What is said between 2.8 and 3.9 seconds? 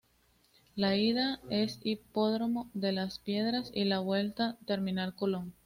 Las Piedras y